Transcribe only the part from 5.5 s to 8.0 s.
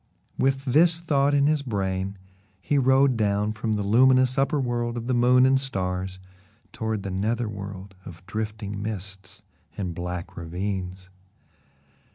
stars toward the nether world